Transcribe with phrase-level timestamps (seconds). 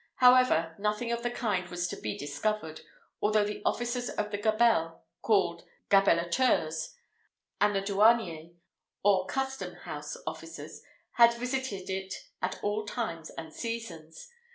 [0.15, 2.81] However, nothing of the kind was to be discovered,
[3.21, 6.95] although the officers of the gabelle, called Gabellateurs,
[7.59, 8.49] and the Douaniers,
[9.03, 10.81] or custom house officers,
[11.17, 14.31] had visited it at all times and seasons.